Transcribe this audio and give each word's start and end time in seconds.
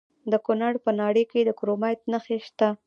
د 0.31 0.33
کونړ 0.45 0.73
په 0.85 0.91
ناړۍ 0.99 1.23
کې 1.31 1.39
د 1.43 1.49
کرومایټ 1.59 1.99
نښې 2.11 2.37
شته. 2.47 2.67